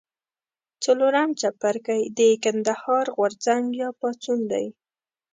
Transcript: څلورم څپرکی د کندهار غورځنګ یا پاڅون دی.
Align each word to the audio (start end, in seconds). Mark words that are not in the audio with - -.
څلورم 0.83 1.29
څپرکی 1.39 2.01
د 2.17 2.19
کندهار 2.43 3.05
غورځنګ 3.15 3.65
یا 3.81 3.89
پاڅون 3.99 4.39
دی. 4.51 4.65